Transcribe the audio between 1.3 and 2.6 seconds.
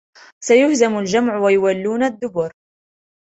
ويولون الدبر